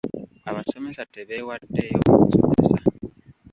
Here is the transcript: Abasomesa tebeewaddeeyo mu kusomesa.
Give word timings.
Abasomesa 0.49 1.03
tebeewaddeeyo 1.13 1.99
mu 2.07 2.15
kusomesa. 2.51 2.75